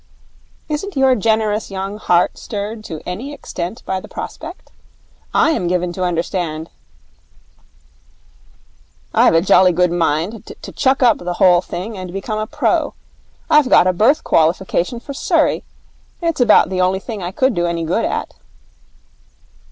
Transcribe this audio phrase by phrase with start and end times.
[0.67, 4.71] Isn't your generous young heart stirred to any extent by the prospect?
[5.31, 6.71] I am given to understand'
[9.13, 12.95] 'I've a jolly good mind to chuck up the whole thing and become a pro.
[13.47, 15.63] I've got a birth qualification for Surrey.
[16.19, 18.33] It's about the only thing I could do any good at.'